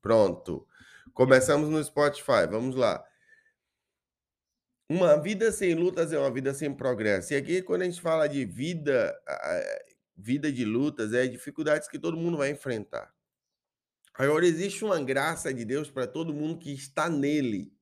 [0.00, 0.66] Pronto.
[1.12, 2.46] Começamos no Spotify.
[2.50, 3.04] Vamos lá.
[4.88, 7.32] Uma vida sem lutas é uma vida sem progresso.
[7.34, 9.14] E aqui, quando a gente fala de vida,
[10.16, 13.12] vida de lutas, é dificuldades que todo mundo vai enfrentar.
[14.14, 17.72] Agora, existe uma graça de Deus para todo mundo que está nele.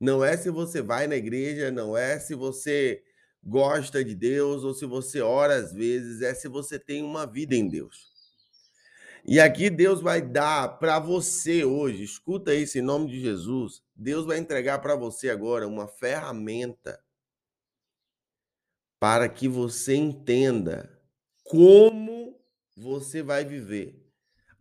[0.00, 3.02] Não é se você vai na igreja, não é se você
[3.42, 7.54] gosta de Deus ou se você ora às vezes, é se você tem uma vida
[7.54, 8.10] em Deus.
[9.24, 13.82] E aqui Deus vai dar para você hoje, escuta isso em nome de Jesus.
[13.94, 16.98] Deus vai entregar para você agora uma ferramenta
[18.98, 20.98] para que você entenda
[21.44, 22.38] como
[22.76, 24.06] você vai viver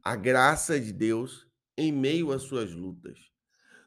[0.04, 1.48] a graça de Deus
[1.78, 3.18] em meio às suas lutas.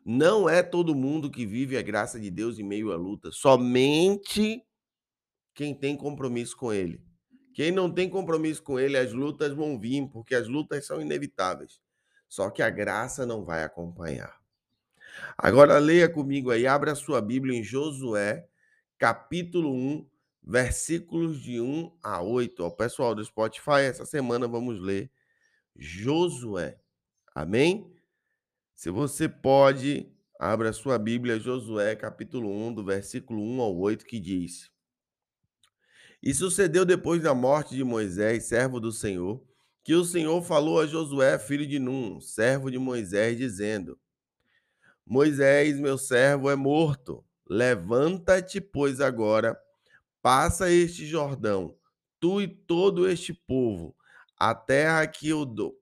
[0.04, 4.62] Não é todo mundo que vive a graça de Deus em meio à luta, somente
[5.54, 7.00] quem tem compromisso com Ele.
[7.52, 11.80] Quem não tem compromisso com Ele, as lutas vão vir, porque as lutas são inevitáveis.
[12.28, 14.40] Só que a graça não vai acompanhar.
[15.36, 18.46] Agora leia comigo aí, abra sua Bíblia em Josué,
[18.98, 20.08] capítulo 1,
[20.42, 22.64] versículos de 1 a 8.
[22.64, 25.10] O pessoal do Spotify, essa semana vamos ler
[25.76, 26.78] Josué.
[27.34, 27.92] Amém?
[28.74, 34.18] Se você pode, abra sua Bíblia, Josué, capítulo 1, do versículo 1 ao 8, que
[34.18, 34.70] diz:
[36.22, 39.42] E sucedeu depois da morte de Moisés, servo do Senhor,
[39.82, 43.98] que o Senhor falou a Josué, filho de Num, servo de Moisés, dizendo:
[45.04, 47.24] Moisés, meu servo, é morto.
[47.48, 49.60] Levanta-te, pois, agora,
[50.22, 51.76] passa este Jordão,
[52.20, 53.94] tu e todo este povo,
[54.38, 55.76] a terra que eu dou,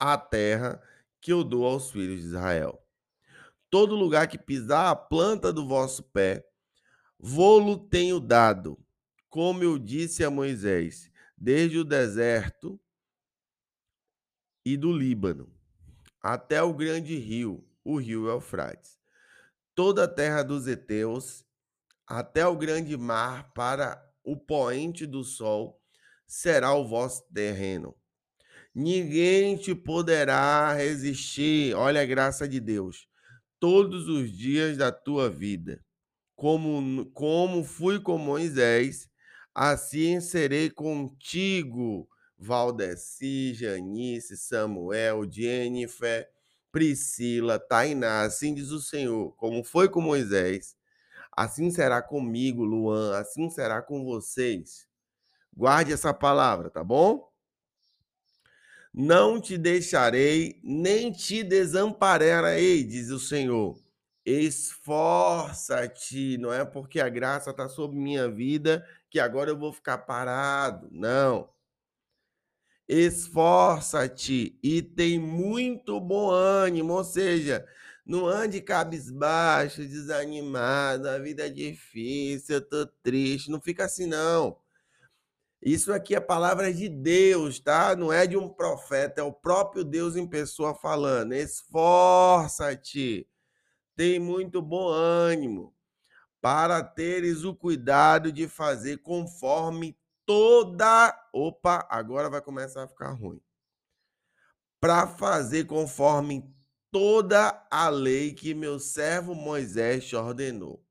[0.00, 0.82] a terra
[1.20, 2.82] que eu dou aos filhos de Israel.
[3.70, 6.44] Todo lugar que pisar a planta do vosso pé,
[7.18, 8.76] vou-lo tenho dado,
[9.28, 12.80] como eu disse a Moisés, desde o deserto
[14.64, 15.52] e do Líbano,
[16.20, 18.98] até o grande rio, o rio Eufrates.
[19.74, 21.44] Toda a terra dos heteus,
[22.06, 25.80] até o grande mar, para o poente do sol,
[26.26, 27.98] será o vosso terreno
[28.80, 31.74] Ninguém te poderá resistir.
[31.74, 33.08] Olha a graça de Deus.
[33.58, 35.84] Todos os dias da tua vida.
[36.36, 39.07] Como, como fui com Moisés,
[39.58, 42.08] assim serei contigo.
[42.38, 46.28] Valdeci, Janice, Samuel, Jennifer,
[46.70, 50.76] Priscila, Tainá, assim diz o Senhor, como foi com Moisés,
[51.36, 54.86] assim será comigo, Luan, assim será com vocês.
[55.52, 57.28] Guarde essa palavra, tá bom?
[58.94, 63.76] Não te deixarei, nem te desampararei, diz o Senhor.
[64.24, 65.58] Esforça-te,
[66.38, 70.88] não é porque a graça está sobre minha vida que agora eu vou ficar parado.
[70.90, 71.50] Não.
[72.88, 77.66] Esforça-te e tem muito bom ânimo, ou seja,
[78.04, 84.58] não ande cabisbaixo, desanimado, a vida é difícil, eu tô triste, não fica assim não.
[85.60, 87.94] Isso aqui é palavra de Deus, tá?
[87.94, 91.34] Não é de um profeta, é o próprio Deus em pessoa falando.
[91.34, 93.28] Esforça-te,
[93.96, 95.74] tem muito bom ânimo,
[96.40, 101.14] para teres o cuidado de fazer conforme toda.
[101.32, 103.40] Opa, agora vai começar a ficar ruim.
[104.80, 106.44] Para fazer conforme
[106.90, 110.84] toda a lei que meu servo Moisés te ordenou.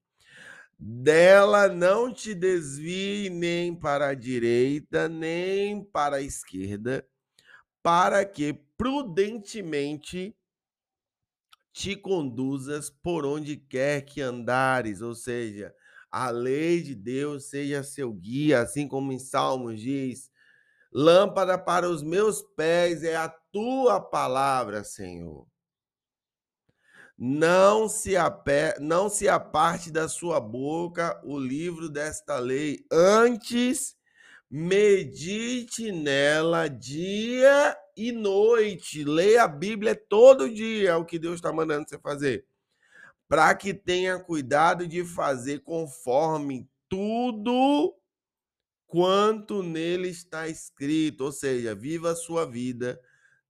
[0.79, 7.07] Dela não te desvie nem para a direita, nem para a esquerda,
[7.81, 10.36] para que prudentemente
[11.77, 15.71] te conduzas por onde quer que andares, ou seja,
[16.09, 20.31] a lei de Deus seja seu guia, assim como em Salmos diz:
[20.91, 25.47] lâmpada para os meus pés é a tua palavra, Senhor.
[27.15, 28.79] Não se, ape...
[28.79, 33.95] não se aparte da sua boca o livro desta lei, antes
[34.49, 39.03] medite nela dia e noite.
[39.03, 42.45] Leia a Bíblia todo dia, é o que Deus está mandando você fazer.
[43.27, 47.93] Para que tenha cuidado de fazer conforme tudo
[48.85, 52.99] quanto nele está escrito, ou seja, viva a sua vida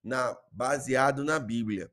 [0.04, 1.92] na baseado na Bíblia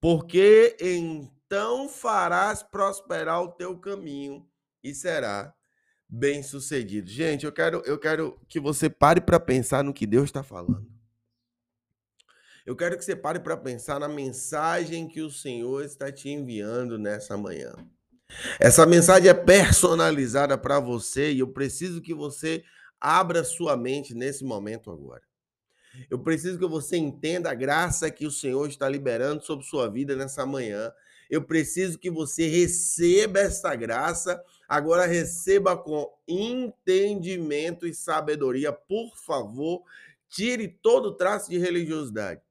[0.00, 4.48] porque então farás prosperar o teu caminho
[4.82, 5.52] e será
[6.08, 7.10] bem sucedido.
[7.10, 10.86] Gente, eu quero, eu quero que você pare para pensar no que Deus está falando.
[12.64, 16.98] Eu quero que você pare para pensar na mensagem que o Senhor está te enviando
[16.98, 17.72] nessa manhã.
[18.60, 22.62] Essa mensagem é personalizada para você e eu preciso que você
[23.00, 25.22] abra sua mente nesse momento agora.
[26.10, 30.14] Eu preciso que você entenda a graça que o Senhor está liberando sobre sua vida
[30.14, 30.92] nessa manhã.
[31.30, 34.42] Eu preciso que você receba essa graça.
[34.68, 39.82] Agora receba com entendimento e sabedoria, por favor.
[40.28, 42.42] Tire todo o traço de religiosidade.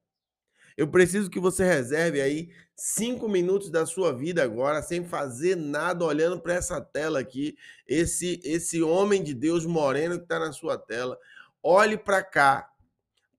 [0.75, 6.06] Eu preciso que você reserve aí cinco minutos da sua vida agora, sem fazer nada,
[6.06, 7.56] olhando para essa tela aqui,
[7.88, 11.18] esse esse homem de Deus moreno que está na sua tela.
[11.62, 12.72] Olhe para cá,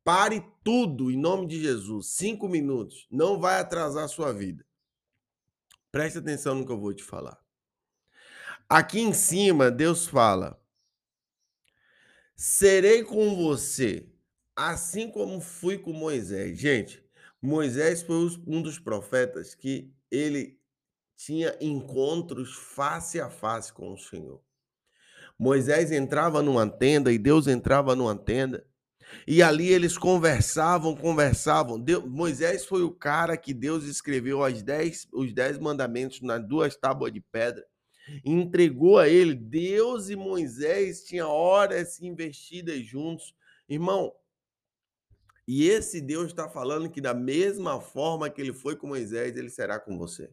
[0.05, 2.09] pare tudo em nome de Jesus.
[2.09, 4.65] Cinco minutos, não vai atrasar a sua vida.
[5.91, 7.39] Preste atenção no que eu vou te falar.
[8.71, 10.61] Aqui em cima, Deus fala:
[12.37, 14.07] serei com você,
[14.55, 16.59] assim como fui com Moisés.
[16.59, 17.03] Gente,
[17.41, 18.17] Moisés foi
[18.47, 20.61] um dos profetas que ele
[21.17, 24.43] tinha encontros face a face com o Senhor.
[25.39, 28.67] Moisés entrava numa tenda e Deus entrava numa tenda.
[29.27, 31.83] E ali eles conversavam, conversavam.
[32.07, 37.13] Moisés foi o cara que Deus escreveu as dez, os dez mandamentos nas duas tábuas
[37.13, 37.65] de pedra.
[38.25, 39.35] Entregou a ele.
[39.35, 43.35] Deus e Moisés tinham horas investidas juntos.
[43.69, 44.15] Irmão,
[45.47, 49.49] e esse Deus está falando que da mesma forma que ele foi com Moisés, ele
[49.49, 50.31] será com você.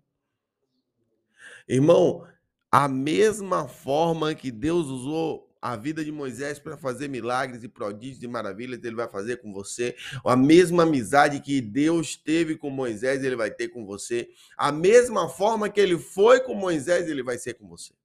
[1.67, 2.27] Irmão,
[2.69, 8.21] a mesma forma que Deus usou a vida de Moisés para fazer milagres e prodígios
[8.21, 9.95] e maravilhas, ele vai fazer com você.
[10.23, 14.29] A mesma amizade que Deus teve com Moisés, ele vai ter com você.
[14.55, 17.95] A mesma forma que ele foi com Moisés, ele vai ser com você.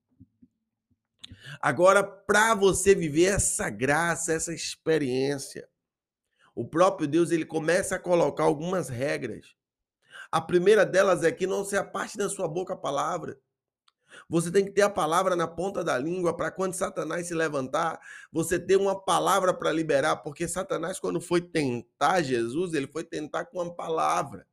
[1.60, 5.68] Agora, para você viver essa graça, essa experiência,
[6.54, 9.54] o próprio Deus ele começa a colocar algumas regras.
[10.32, 13.38] A primeira delas é que não se aparte da sua boca a palavra.
[14.28, 18.00] Você tem que ter a palavra na ponta da língua para quando Satanás se levantar,
[18.32, 23.46] você ter uma palavra para liberar, porque Satanás, quando foi tentar Jesus, ele foi tentar
[23.46, 24.46] com uma palavra.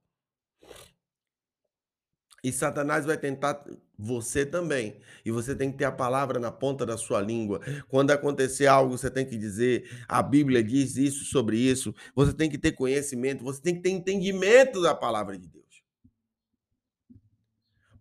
[2.44, 3.66] E Satanás vai tentar
[3.98, 5.02] você também.
[5.26, 7.60] E você tem que ter a palavra na ponta da sua língua.
[7.90, 11.94] Quando acontecer algo, você tem que dizer: a Bíblia diz isso sobre isso.
[12.16, 15.67] Você tem que ter conhecimento, você tem que ter entendimento da palavra de Deus.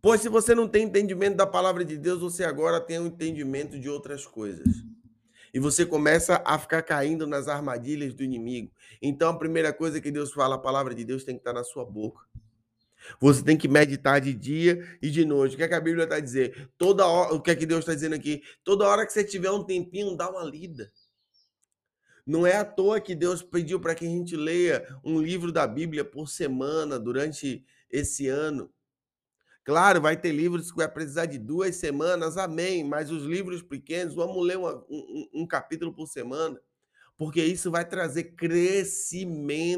[0.06, 3.76] Pois se você não tem entendimento da palavra de Deus, você agora tem um entendimento
[3.76, 4.85] de outras coisas.
[5.53, 8.70] E você começa a ficar caindo nas armadilhas do inimigo.
[9.03, 11.64] Então a primeira coisa que Deus fala, a palavra de Deus tem que estar na
[11.64, 12.25] sua boca.
[13.20, 15.55] Você tem que meditar de dia e de noite.
[15.55, 16.55] O que, é que a Bíblia está dizendo?
[16.79, 18.44] Toda hora, o que é que Deus está dizendo aqui?
[18.62, 20.88] Toda hora que você tiver um tempinho, dá uma lida.
[22.25, 25.67] Não é à toa que Deus pediu para que a gente leia um livro da
[25.67, 28.73] Bíblia por semana durante esse ano.
[29.66, 32.84] Claro, vai ter livros que vai precisar de duas semanas, amém.
[32.84, 36.56] Mas os livros pequenos, vamos ler uma, um, um capítulo por semana,
[37.18, 39.68] porque isso vai trazer crescimento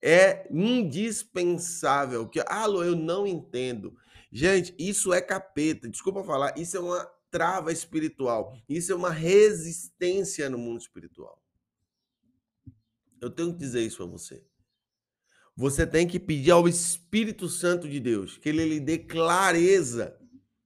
[0.00, 2.28] é indispensável.
[2.28, 3.96] Que, ah, eu não entendo.
[4.30, 5.88] Gente, isso é capeta.
[5.88, 8.56] Desculpa falar, isso é uma trava espiritual.
[8.68, 11.42] Isso é uma resistência no mundo espiritual.
[13.20, 14.46] Eu tenho que dizer isso para você.
[15.56, 20.18] Você tem que pedir ao Espírito Santo de Deus que ele lhe dê clareza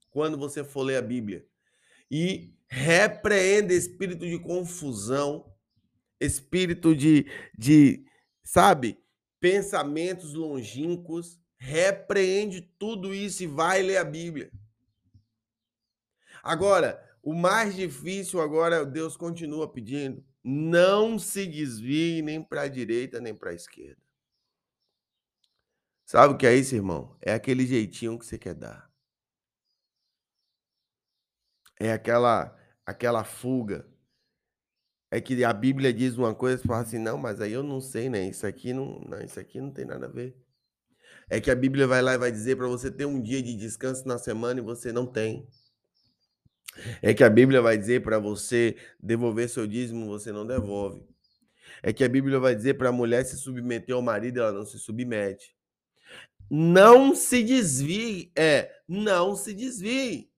[0.09, 1.45] quando você for ler a Bíblia.
[2.09, 5.49] E repreenda espírito de confusão,
[6.19, 7.25] espírito de,
[7.57, 8.05] de
[8.43, 8.97] sabe,
[9.39, 14.51] pensamentos longínquos, repreende tudo isso e vai ler a Bíblia.
[16.43, 23.21] Agora, o mais difícil agora, Deus continua pedindo, não se desvie nem para a direita
[23.21, 24.00] nem para a esquerda.
[26.11, 27.15] Sabe o que é isso, irmão?
[27.21, 28.91] É aquele jeitinho que você quer dar.
[31.79, 32.53] É aquela
[32.85, 33.89] aquela fuga
[35.09, 37.79] é que a Bíblia diz uma coisa, você fala assim, não, mas aí eu não
[37.79, 38.27] sei, né?
[38.27, 40.35] Isso aqui não, não, isso aqui não tem nada a ver.
[41.29, 43.55] É que a Bíblia vai lá e vai dizer para você ter um dia de
[43.55, 45.47] descanso na semana e você não tem.
[47.01, 51.07] É que a Bíblia vai dizer para você devolver seu dízimo, você não devolve.
[51.81, 54.65] É que a Bíblia vai dizer para a mulher se submeter ao marido, ela não
[54.65, 55.55] se submete.
[56.53, 60.29] Não se desvie, é, não se desvie.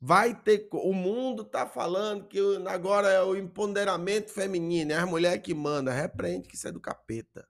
[0.00, 0.66] Vai ter.
[0.72, 5.92] O mundo está falando que agora é o empoderamento feminino, é a mulher que manda.
[5.92, 7.46] Repreende que isso é do capeta.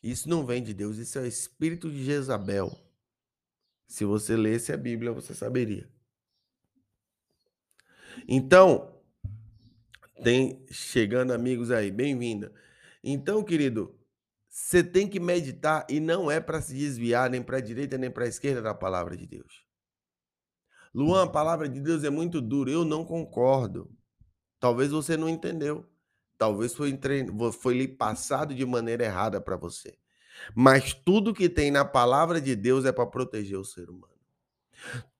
[0.00, 2.70] Isso não vem de Deus, isso é o espírito de Jezabel.
[3.88, 5.90] Se você lesse a Bíblia, você saberia.
[8.28, 9.02] Então,
[10.22, 12.52] tem chegando amigos aí, bem-vinda.
[13.02, 13.98] Então, querido,
[14.54, 18.10] você tem que meditar e não é para se desviar nem para a direita nem
[18.10, 19.64] para a esquerda da palavra de Deus.
[20.94, 22.70] Luan, a palavra de Deus é muito dura.
[22.70, 23.90] Eu não concordo.
[24.60, 25.88] Talvez você não entendeu.
[26.36, 27.00] Talvez foi,
[27.58, 29.96] foi lhe passado de maneira errada para você.
[30.54, 34.12] Mas tudo que tem na palavra de Deus é para proteger o ser humano.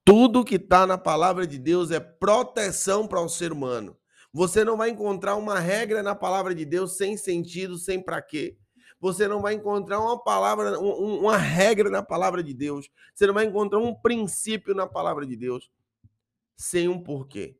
[0.05, 3.97] Tudo que está na palavra de Deus é proteção para o ser humano.
[4.31, 8.59] Você não vai encontrar uma regra na palavra de Deus sem sentido, sem para quê.
[9.02, 12.88] Você não vai encontrar uma palavra, uma regra na palavra de Deus.
[13.12, 15.68] Você não vai encontrar um princípio na palavra de Deus
[16.56, 17.59] sem um porquê.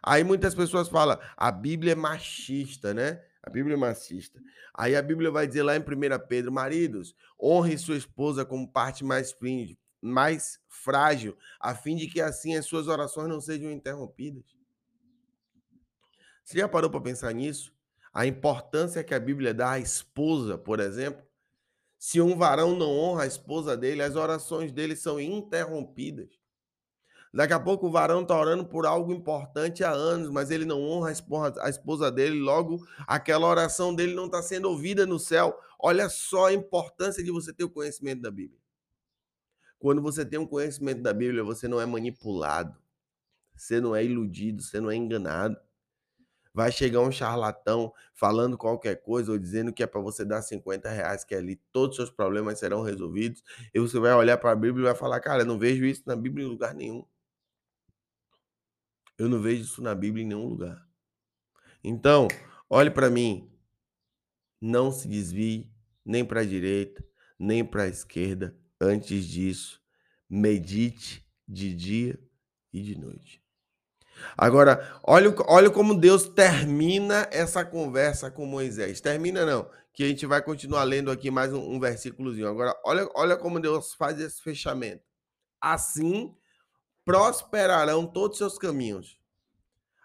[0.00, 3.24] Aí muitas pessoas falam, a Bíblia é machista, né?
[3.42, 4.40] A Bíblia é machista.
[4.72, 5.84] Aí a Bíblia vai dizer lá em 1
[6.28, 9.36] Pedro, maridos, honre sua esposa como parte mais,
[10.00, 14.44] mais frágil, a fim de que assim as suas orações não sejam interrompidas.
[16.44, 17.74] Você já parou para pensar nisso?
[18.12, 21.24] A importância que a Bíblia dá à esposa, por exemplo.
[21.98, 26.42] Se um varão não honra a esposa dele, as orações dele são interrompidas.
[27.32, 30.82] Daqui a pouco o varão está orando por algo importante há anos, mas ele não
[30.82, 35.58] honra a esposa, dele, logo aquela oração dele não está sendo ouvida no céu.
[35.78, 38.60] Olha só a importância de você ter o conhecimento da Bíblia.
[39.78, 42.78] Quando você tem um conhecimento da Bíblia, você não é manipulado,
[43.56, 45.56] você não é iludido, você não é enganado.
[46.54, 50.88] Vai chegar um charlatão falando qualquer coisa ou dizendo que é para você dar 50
[50.90, 53.42] reais, que ali todos os seus problemas serão resolvidos.
[53.74, 56.02] E você vai olhar para a Bíblia e vai falar, cara, eu não vejo isso
[56.06, 57.04] na Bíblia em lugar nenhum.
[59.18, 60.86] Eu não vejo isso na Bíblia em nenhum lugar.
[61.82, 62.28] Então,
[62.68, 63.50] olhe para mim.
[64.60, 65.72] Não se desvie
[66.04, 67.04] nem para a direita,
[67.38, 68.56] nem para a esquerda.
[68.80, 69.80] Antes disso,
[70.28, 72.18] medite de dia
[72.72, 73.41] e de noite.
[74.36, 79.00] Agora, olha, olha como Deus termina essa conversa com Moisés.
[79.00, 82.48] Termina não, que a gente vai continuar lendo aqui mais um, um versículozinho.
[82.48, 85.02] Agora, olha, olha como Deus faz esse fechamento.
[85.60, 86.34] Assim
[87.04, 89.18] prosperarão todos os seus caminhos.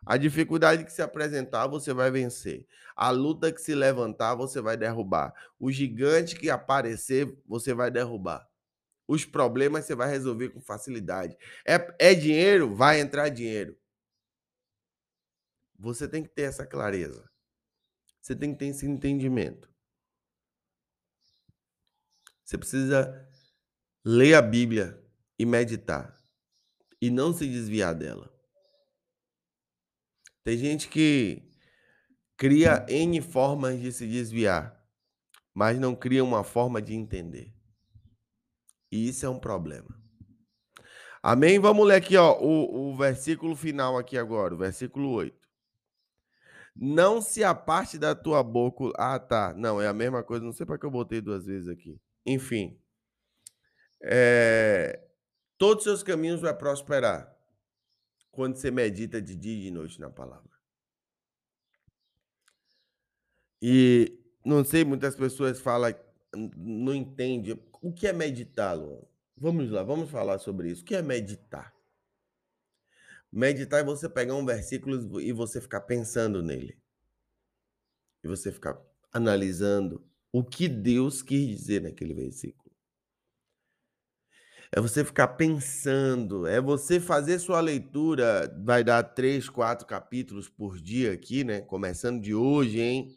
[0.06, 2.66] A dificuldade que se apresentar, você vai vencer.
[2.96, 5.34] A luta que se levantar, você vai derrubar.
[5.60, 8.48] O gigante que aparecer, você vai derrubar.
[9.08, 11.38] Os problemas você vai resolver com facilidade.
[11.66, 12.74] É, é dinheiro?
[12.74, 13.78] Vai entrar dinheiro.
[15.78, 17.30] Você tem que ter essa clareza.
[18.22, 19.70] Você tem que ter esse entendimento.
[22.44, 23.30] Você precisa
[24.04, 25.04] ler a Bíblia
[25.38, 26.18] e meditar
[27.02, 28.34] e não se desviar dela.
[30.44, 31.44] Tem gente que
[32.38, 34.82] cria N formas de se desviar,
[35.54, 37.54] mas não cria uma forma de entender.
[38.92, 40.02] E isso é um problema.
[41.22, 41.60] Amém?
[41.60, 45.47] Vamos ler aqui ó, o, o versículo final aqui agora, o versículo 8.
[46.80, 48.92] Não se aparte da tua boca.
[48.98, 49.54] Ah, tá.
[49.56, 50.46] Não, é a mesma coisa.
[50.46, 52.00] Não sei para que eu botei duas vezes aqui.
[52.26, 52.80] Enfim.
[54.02, 55.08] É
[55.58, 57.36] todos os seus caminhos vai prosperar
[58.32, 60.48] quando você medita de dia e de noite na palavra.
[63.60, 65.94] E não sei, muitas pessoas falam,
[66.56, 69.02] não entendem o que é meditar, Luan.
[69.36, 70.84] Vamos lá, vamos falar sobre isso.
[70.84, 71.74] O que é meditar?
[73.32, 76.78] Meditar é você pegar um versículo e você ficar pensando nele.
[78.24, 78.80] E você ficar
[79.12, 82.68] analisando o que Deus quis dizer naquele versículo.
[84.72, 90.78] É você ficar pensando, é você fazer sua leitura, vai dar três, quatro capítulos por
[90.78, 91.62] dia aqui, né?
[91.62, 93.16] Começando de hoje, hein?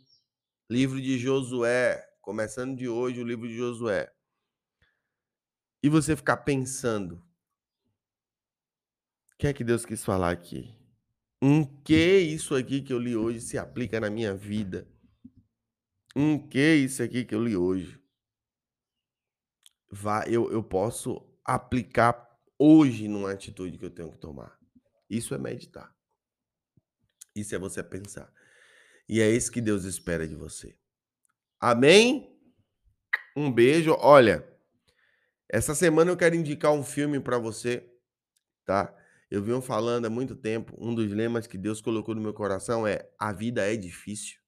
[0.71, 4.13] Livro de Josué, começando de hoje o livro de Josué.
[5.83, 7.21] E você ficar pensando,
[9.41, 10.71] que é que Deus quis falar aqui?
[11.41, 14.87] Em que isso aqui que eu li hoje se aplica na minha vida?
[16.15, 17.99] Em que isso aqui que eu li hoje?
[19.91, 24.59] Vai, eu, eu posso aplicar hoje numa atitude que eu tenho que tomar.
[25.09, 25.91] Isso é meditar.
[27.35, 28.31] Isso é você pensar.
[29.09, 30.77] E é isso que Deus espera de você.
[31.59, 32.39] Amém?
[33.35, 33.97] Um beijo.
[34.01, 34.47] Olha,
[35.49, 37.91] essa semana eu quero indicar um filme para você,
[38.67, 39.00] tá?
[39.31, 42.87] Eu venho falando há muito tempo, um dos lemas que Deus colocou no meu coração
[42.87, 44.41] é: a vida é difícil.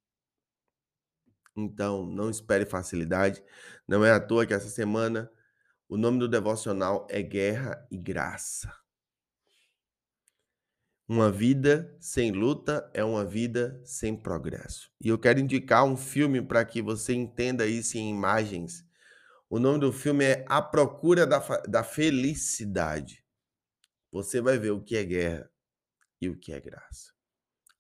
[1.57, 3.43] Então, não espere facilidade.
[3.87, 5.31] Não é à toa que essa semana
[5.89, 8.75] o nome do devocional é Guerra e Graça.
[11.07, 14.91] Uma vida sem luta é uma vida sem progresso.
[14.99, 18.83] E eu quero indicar um filme para que você entenda isso em imagens.
[19.51, 23.22] O nome do filme é A Procura da, da Felicidade.
[24.13, 25.51] Você vai ver o que é guerra
[26.21, 27.13] e o que é graça.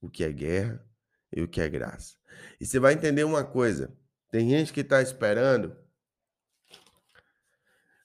[0.01, 0.85] O que é guerra
[1.33, 2.17] e o que é graça.
[2.61, 3.97] E você vai entender uma coisa:
[4.31, 5.77] tem gente que está esperando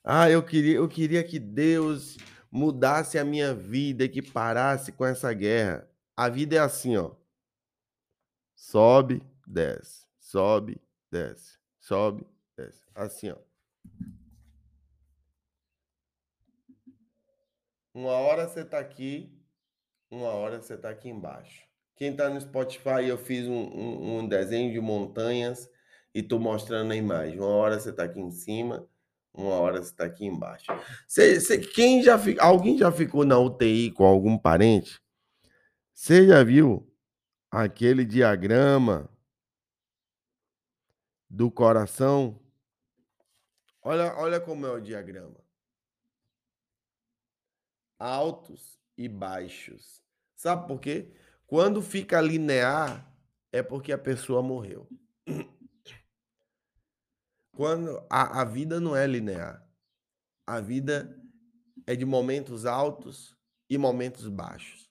[0.10, 2.15] ah, eu queria, eu queria que Deus
[2.50, 5.86] mudasse a minha vida, que parasse com essa guerra.
[6.15, 7.12] A vida é assim, ó.
[8.55, 10.81] sobe, desce, sobe,
[11.12, 12.86] desce, sobe, desce.
[12.96, 13.38] Assim, ó.
[17.98, 19.36] Uma hora você tá aqui,
[20.12, 21.63] uma hora você tá aqui embaixo.
[21.96, 25.68] Quem tá no Spotify, eu fiz um, um, um desenho de montanhas
[26.13, 27.39] e tô mostrando a imagem.
[27.39, 28.88] Uma hora você tá aqui em cima,
[29.34, 30.68] uma hora você tá aqui embaixo.
[31.08, 35.01] Cê, cê, quem já alguém já ficou na UTI com algum parente?
[35.92, 36.88] Você já viu
[37.50, 39.10] aquele diagrama
[41.27, 42.39] do coração?
[43.82, 45.47] Olha, olha como é o diagrama
[48.00, 50.04] altos e baixos.
[50.36, 51.12] Sabe por quê?
[51.46, 53.12] Quando fica linear,
[53.51, 54.88] é porque a pessoa morreu.
[57.51, 59.66] Quando a, a vida não é linear.
[60.46, 61.20] A vida
[61.86, 63.36] é de momentos altos
[63.70, 64.89] e momentos baixos.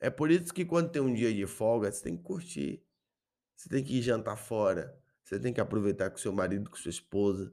[0.00, 2.82] É por isso que quando tem um dia de folga, você tem que curtir.
[3.54, 4.98] Você tem que ir jantar fora.
[5.22, 7.52] Você tem que aproveitar com seu marido, com sua esposa.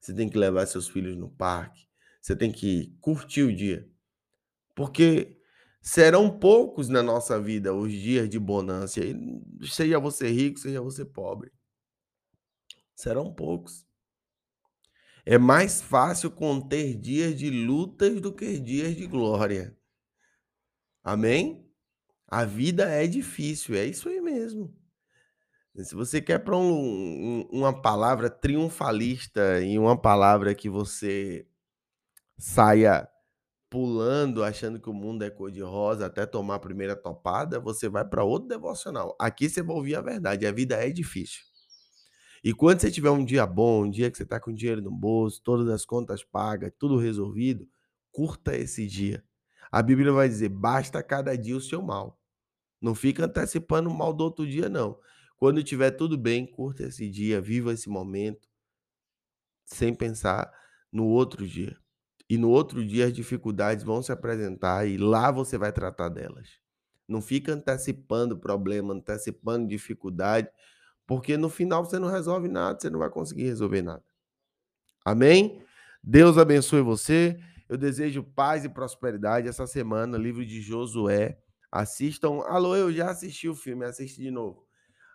[0.00, 1.88] Você tem que levar seus filhos no parque.
[2.20, 3.90] Você tem que curtir o dia.
[4.78, 5.36] Porque
[5.82, 9.00] serão poucos na nossa vida os dias de bonança,
[9.64, 11.50] seja você rico, seja você pobre.
[12.94, 13.84] Serão poucos.
[15.26, 19.76] É mais fácil conter dias de lutas do que dias de glória.
[21.02, 21.68] Amém?
[22.28, 24.72] A vida é difícil, é isso aí mesmo.
[25.74, 31.48] Se você quer para um, um, uma palavra triunfalista e uma palavra que você
[32.38, 33.08] saia
[33.70, 38.24] pulando, achando que o mundo é cor-de-rosa até tomar a primeira topada, você vai para
[38.24, 39.14] outro devocional.
[39.20, 41.42] Aqui você vai ouvir a verdade, a vida é difícil.
[42.42, 44.90] E quando você tiver um dia bom, um dia que você está com dinheiro no
[44.90, 47.68] bolso, todas as contas pagas, tudo resolvido,
[48.12, 49.24] curta esse dia.
[49.70, 52.18] A Bíblia vai dizer: basta cada dia o seu mal.
[52.80, 54.98] Não fica antecipando o mal do outro dia, não.
[55.36, 58.48] Quando tiver tudo bem, curta esse dia, viva esse momento,
[59.64, 60.50] sem pensar
[60.92, 61.76] no outro dia
[62.28, 66.60] e no outro dia as dificuldades vão se apresentar e lá você vai tratar delas.
[67.08, 70.50] Não fica antecipando problema, antecipando dificuldade,
[71.06, 74.04] porque no final você não resolve nada, você não vai conseguir resolver nada.
[75.02, 75.64] Amém?
[76.04, 77.40] Deus abençoe você.
[77.66, 81.38] Eu desejo paz e prosperidade essa semana, livro de Josué.
[81.72, 82.42] Assistam.
[82.46, 84.66] Alô, eu já assisti o filme, assiste de novo.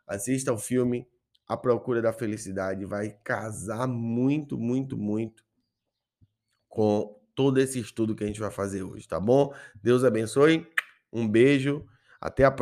[0.08, 1.08] Assista o filme
[1.48, 2.86] A Procura da Felicidade.
[2.86, 5.43] Vai casar muito, muito, muito
[6.74, 9.54] com todo esse estudo que a gente vai fazer hoje, tá bom?
[9.76, 10.68] Deus abençoe.
[11.12, 11.86] Um beijo.
[12.20, 12.62] Até a próxima.